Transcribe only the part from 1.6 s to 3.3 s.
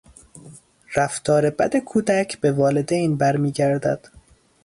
کودک به والدین